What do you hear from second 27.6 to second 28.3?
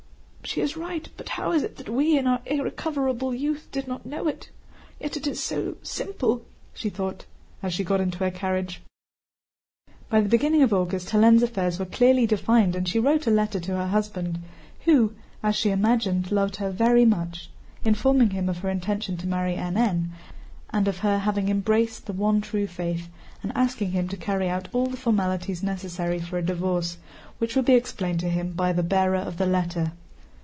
be explained to